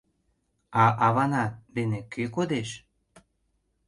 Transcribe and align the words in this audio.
—А 0.83 0.85
авана 1.07 1.45
дене 1.75 1.99
кӧ 2.13 2.23
кодеш? 2.35 2.69